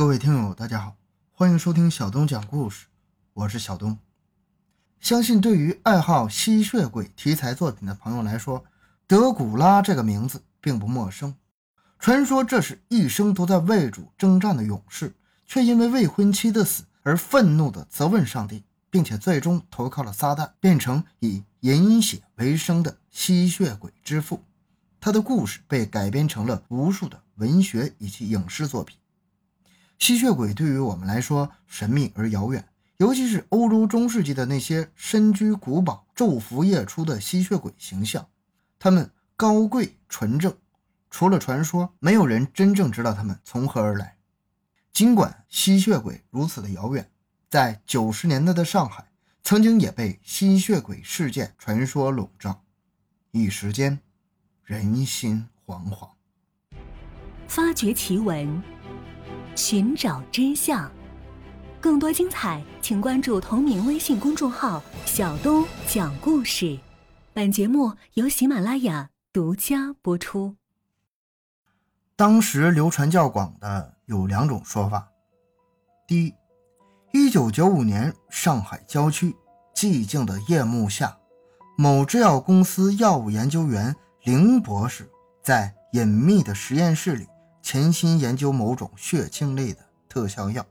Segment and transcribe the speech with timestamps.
[0.00, 0.96] 各位听友，大家好，
[1.30, 2.86] 欢迎收听小东讲故事，
[3.34, 3.98] 我是小东。
[4.98, 8.64] 相信对于爱好吸血鬼题材作品的朋友来说，
[9.06, 11.34] 德古拉这个名字并不陌生。
[11.98, 15.14] 传说这是一生都在为主征战的勇士，
[15.46, 24.42] 却因为未婚妻的死而愤怒地责问上帝，并且最终投靠了撒旦，变成以饮血为生的吸血鬼之父。
[24.98, 28.96] 他的故事被改编成了无数的文学以及影视作品。
[30.00, 38.26] 吸血鬼对于我们来说神秘而遥远，尤其是欧洲中世纪的那些身居古堡、昼伏夜出的吸血鬼形象，
[38.78, 40.56] 他们高贵纯正。
[41.10, 44.16] 除了传说，没有人真正知道他们从何而来。
[44.90, 47.10] 尽管吸血鬼如此的遥远，
[47.50, 49.04] 在九十年代的上海，
[49.42, 52.62] 曾经也被吸血鬼事件传说笼罩，
[53.32, 54.00] 一时间
[54.64, 56.08] 人心惶惶。
[57.46, 58.62] 发掘奇闻，
[59.56, 60.90] 寻找真相，
[61.80, 66.78] 更多精彩，请关注同名微信公众号“小东讲故事”。
[67.34, 70.56] 本节目由喜马拉雅独家播出。
[72.16, 75.08] 当时流传较广的有两种说法：
[76.06, 76.34] 第一，
[77.12, 79.34] 一九九五年上海郊区
[79.74, 81.16] 寂静的夜幕下，
[81.76, 85.10] 某制药公司药物研究员林博士
[85.42, 87.26] 在隐秘的实验室里
[87.72, 90.66] 潜心研究某种血清类的特效药。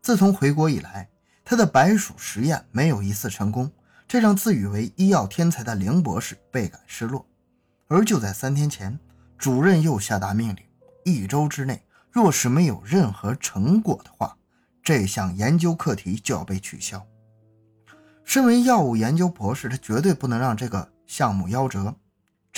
[0.00, 1.08] 自从回国以来，
[1.44, 3.68] 他的白鼠实验没有一次成功，
[4.06, 7.26] 这让自诩为医药天才的林博士倍感失落。
[7.88, 8.96] 而就在三天前，
[9.36, 10.58] 主任又下达命令，
[11.04, 14.36] 一周之内，若是没有任何成果的话，
[14.84, 17.04] 这项研究课题就要被取消。
[18.22, 21.92] 身为药物研究博士，他绝对不能让这个项目夭折。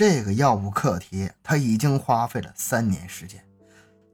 [0.00, 3.38] 这个药物课题，他已经花费了三年时间。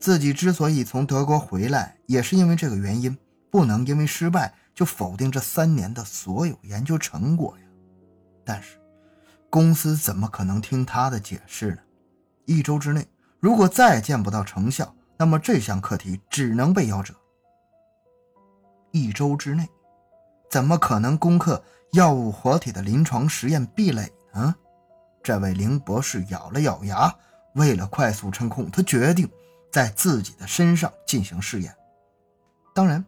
[0.01, 3.17] 自己之所以从德国回来，也是因为这个原因，
[3.53, 7.65] 不能因为失败就否定这三年的所有研究成果呀。
[8.45, 8.81] 但是，
[9.49, 11.79] 公司怎么可能听他的解释呢？
[12.47, 13.07] 一周之内，
[13.39, 17.15] 如果再见不到成效，那么这项课题只能被夭折。
[18.91, 19.65] 一周之内，
[20.51, 21.63] 怎么可能攻克
[21.93, 24.53] 药物活体的临床实验壁垒呢？
[25.27, 27.13] 这位林博士咬了咬牙，
[27.55, 29.29] 为了快速成功，他决定
[29.73, 31.75] 在自己的身上进行试验。
[32.73, 33.05] 当然，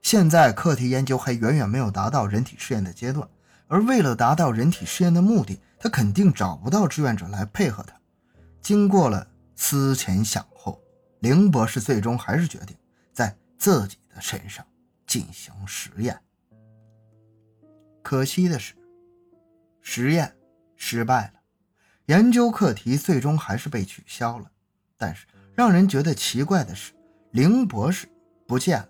[0.00, 3.28] 现在课题研究还远远没有达到人体试验的阶段，
[3.66, 7.94] 而为了达到人体试验的目的，他肯定找不到志愿者来配合他。
[8.62, 10.80] 经过了思前想后，
[11.18, 12.74] 林博士最终还是决定
[13.12, 14.64] 在自己的身上
[15.06, 16.18] 进行实验。
[18.02, 18.72] 可惜的是，
[19.82, 20.34] 实验
[20.74, 21.37] 失败了，
[22.08, 24.46] 研究课题最终还是被取消了。
[24.96, 26.92] 但是让人觉得奇怪的是，
[27.32, 28.08] 林博士
[28.46, 28.88] 不见了。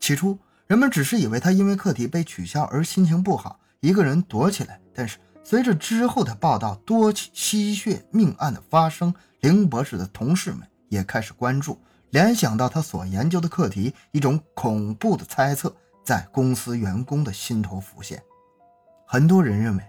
[0.00, 4.80] 起初，人们只是以为他因为课题被取消而心情不好，一个人躲起来。
[4.92, 15.72] 但是，随着之后的报道，多起吸血命案的发生，林博士的同事们也开始关注，联想到他所研究的课题，一种恐怖的猜测
[16.04, 18.20] 在公司员工的心头浮现。
[19.06, 19.84] 很多人认为，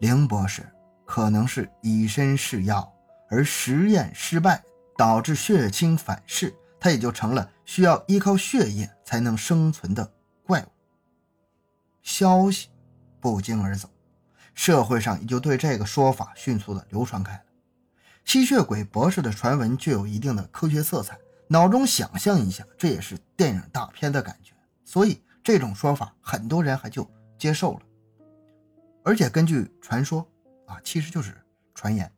[0.00, 0.66] 林博士
[1.12, 2.90] 可能是以身试药，
[3.28, 4.64] 而实验失败
[4.96, 10.10] 导致血清反噬，他也就成了需要依靠血液才能生存的
[10.42, 10.68] 怪物。
[12.00, 12.68] 消息
[13.20, 13.90] 不胫而走。
[14.54, 17.42] 社会上也就对这个说法迅速的流传开了。
[18.24, 27.06] 吸血鬼博士的传闻具有一定的科学色彩，脑中想象一下，这也是电影大片的感觉，所以这种说法很多人还就
[27.36, 27.80] 接受了。
[29.04, 30.26] 而且根据传说
[30.72, 31.36] 啊，其实就是
[31.74, 32.10] 传言，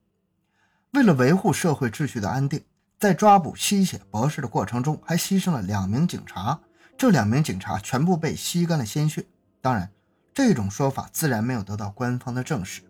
[0.92, 2.65] 为了维护社会秩序的安定，
[2.98, 6.60] 在抓捕吸血博士的过程中，还牺牲了两名警察，
[6.97, 9.25] 这两名警察全部被吸干了鲜血。
[9.60, 9.91] 当然。
[10.37, 12.82] 这种说法自然没有得到官方的证实。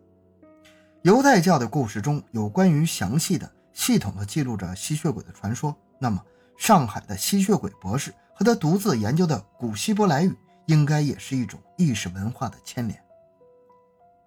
[1.03, 5.77] 犹太教的故事中有关于详细的、系统的记录着吸血鬼的传说。
[5.99, 6.25] 那么，
[6.57, 10.35] 上海的吸血鬼博士和他独自研究的古希伯来语，
[10.65, 12.99] 应该也是一种意识文化的牵连。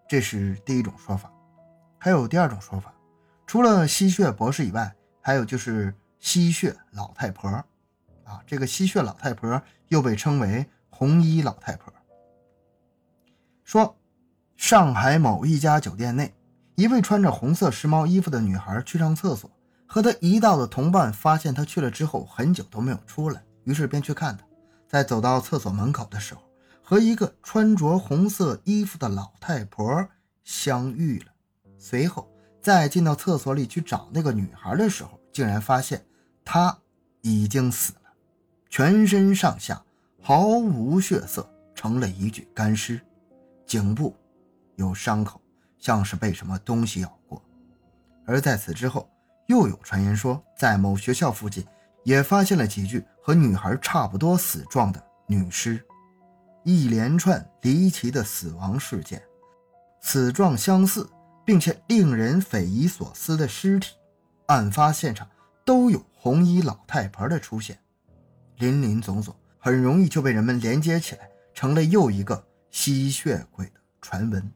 [0.08, 1.34] 这是第一种说法。
[1.98, 2.94] 还有第二种说法，
[3.46, 7.50] 除了吸血博士以外，还有就是吸血老太婆。
[8.24, 11.94] 啊，这个吸血老太婆又被称为红衣老太婆。
[13.64, 13.98] 说，
[14.58, 16.36] 上海某一家酒店内，
[16.76, 19.50] 一位穿着红色时髦衣服的女孩去上厕所，
[19.86, 24.44] 和她一道的同伴发现她去了之后很久都没有出来，于是便去看她。
[24.88, 26.42] 在走到厕所门口的时候，
[26.82, 30.08] 和一个穿着红色衣服的老太婆
[30.44, 31.32] 相遇了。
[31.78, 32.30] 随后
[32.62, 36.04] 再进到厕所里去找那个女孩的时候，竟然发现
[36.44, 36.78] 她
[37.22, 38.02] 已经死了。
[38.70, 39.82] 全身上下
[40.22, 43.00] 毫无血色，成了一具干尸，
[43.66, 44.16] 颈部
[44.76, 45.42] 有伤口，
[45.78, 47.42] 像是被什么东西咬过。
[48.26, 49.10] 而在此之后，
[49.48, 51.66] 又有传言说，在某学校附近
[52.04, 55.82] 也发现了几具和女孩差不多死状的女尸，
[56.64, 59.22] 一连串离奇的死亡事件，
[60.02, 61.10] 死状相似
[61.48, 63.96] 并且令人匪夷所思的尸体，
[64.48, 65.26] 案发现场
[65.64, 67.80] 都有红衣老太婆的出现。
[68.58, 74.52] 林林总总，很容易就被人们连接起来，成了又一个吸血鬼的传闻。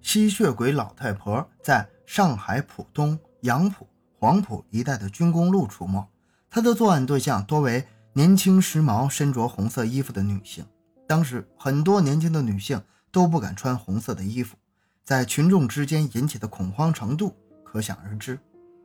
[0.00, 3.86] 吸血鬼老太婆在上海浦东、杨浦、
[4.18, 6.08] 黄浦一带的军工路出没，
[6.48, 10.64] 她的作案对象多为年轻、时髦、身着红色衣服的女性。
[11.06, 12.82] 当时很多年轻的女性
[13.12, 14.56] 都不敢穿红色的衣服，
[15.04, 18.38] 在群众之间引起的恐慌程度可想而知，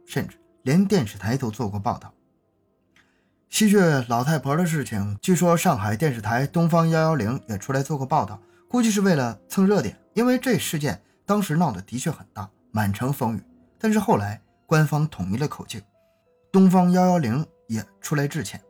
[0.05, 2.13] 甚至连电视台都做过报道。
[3.47, 9.97] 吸血老太婆的事情，据说上海电视台东方幺幺零也出来做过报道，估计是为了蹭热点。
[10.13, 13.41] 因为这事件当时闹得的确很大，满城风雨。
[13.79, 15.81] 但是后来官方统一了口径，
[16.51, 18.61] 东方幺幺零也出来致歉。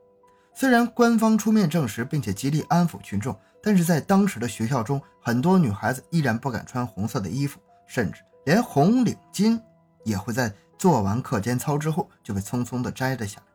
[0.59, 3.33] 虽然官方出面证实并且极力安抚群众，
[3.63, 9.57] 但是在当时的学校中，很多女孩子依然不敢穿红色的衣服，甚至连红领巾
[10.03, 13.45] 也会在做完课间操之后就被匆匆地摘了下来。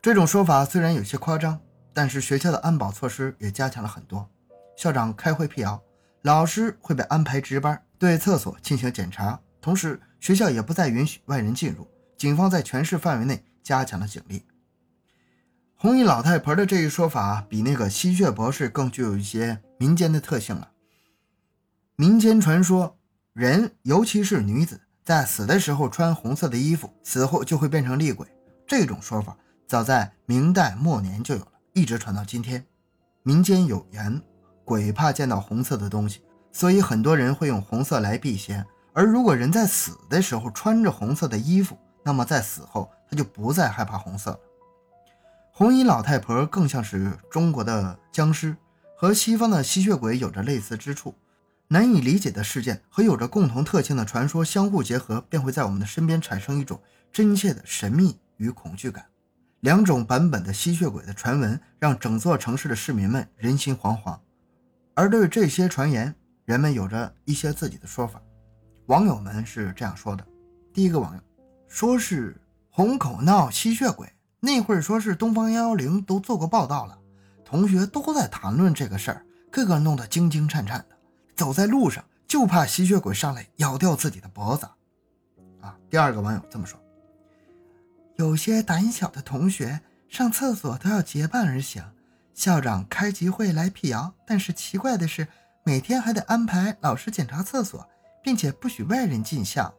[0.00, 1.60] 这种说法虽然有些夸张，
[1.92, 4.26] 但是学校的安保措施也加强了很多。
[4.78, 5.78] 校长开会辟谣，
[6.22, 9.38] 老师会被安排值班，对厕所进行检查。
[9.60, 11.86] 同时，学校也不再允许外人进入。
[12.16, 14.42] 警方在全市范围内加强了警力。
[15.80, 20.70] 红衣老太婆的这一说法，比那个吸血博士更具有一些民间的特性了。
[21.94, 22.98] 民间传说，
[23.32, 28.26] 人尤其是女子，在死的时候穿红色的衣服，死后就会变成厉鬼。
[28.66, 29.36] 这种说法。
[29.68, 32.66] 早在明代末年就有了，一直传到今天。
[33.22, 34.20] 民间有言，
[34.64, 38.66] 鬼怕见到红色的东西，所以很多人会用红色来辟邪。
[38.92, 44.38] 而如果人在死的时候穿着红色的衣服，那么在死后他就不再害怕红色了。
[45.58, 48.56] 红衣老太婆更像是中国的僵尸，
[48.96, 51.12] 和西方的吸血鬼有着类似之处。
[51.66, 59.04] 难以理解的事件和有着共同特性的传说相互结合，便会在我们的身边产生一种真切的神秘与恐惧感。
[59.58, 64.16] 两种版本的吸血鬼的传闻让整座城市的市民们人心惶惶，
[64.94, 66.14] 而对这些传言，
[66.44, 68.22] 人们有着一些自己的说法。
[68.86, 70.24] 网友们是这样说的：
[70.72, 71.20] 第一个网友
[71.66, 72.40] 说是
[72.70, 74.08] 虹口闹吸血鬼，
[74.40, 76.98] 那会儿说是东方幺幺零都做过报道了，
[77.44, 80.96] 同学都在谈论这个事儿，个个弄得惊惊颤颤的，
[81.34, 84.68] 走在路上就怕吸血鬼上来咬掉自己的脖子。
[85.60, 86.78] 啊，第二个网友这么说。
[88.16, 91.82] 有些胆小的同学上厕所都要结伴而行，
[92.34, 95.26] 校长开集会来辟谣，但是奇怪的是，
[95.64, 97.88] 每天还得安排老师检查厕所，
[98.22, 99.74] 并且不许外人进校。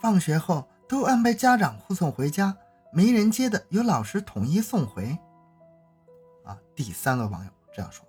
[0.00, 2.56] 放学后都安排家长护送回家，
[2.92, 5.18] 没人接的由老师统一送回。
[6.44, 8.06] 啊，第三个网友这样说。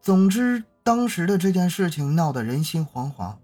[0.00, 3.36] 总之，当时的这件事情闹得人心惶惶，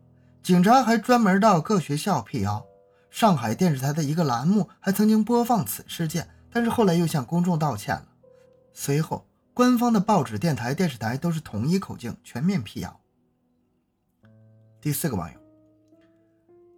[0.43, 2.65] 警察还专门到各学校辟谣。
[3.11, 8.07] 上海电视台的一个栏目还曾经播放此事件，但是后来又向公众道歉了。
[8.73, 13.01] 随后，官方的报纸、电台、电视台都是统一口径，全面辟谣。
[14.81, 15.41] 第四个网友，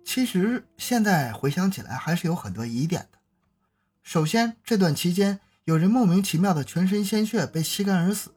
[0.06, 3.18] 其实现在回想起来，还是有很多疑点的。
[4.02, 8.34] 首先，这段期间有人莫名其妙的全身鲜血被吸干而死，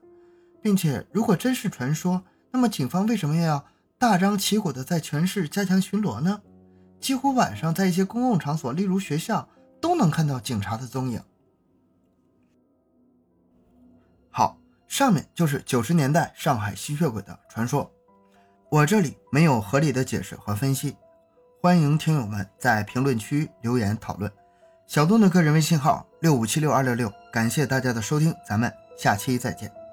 [0.62, 3.66] 并且如果真是传说，那么警方为什么要
[3.98, 6.42] 大张旗鼓的在全市加强巡逻呢？
[7.00, 9.50] 几乎晚上在一些公共场所，例如学校，
[9.82, 11.22] 都能看到警察的踪影。
[14.30, 14.58] 好，
[14.88, 17.92] 上面就是九十年代上海吸血鬼的传说，
[18.70, 20.96] 我这里没有合理的解释和分析，
[21.62, 24.32] 欢迎听友们在评论区留言讨论。
[24.88, 29.85] 小东的个人微信号六五七六二六六，感谢大家的收听，咱们下期再见。